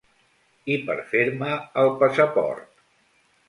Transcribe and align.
I 0.75 0.77
per 0.87 0.95
fer-me 1.11 1.51
el 1.85 1.95
passaport. 2.03 2.69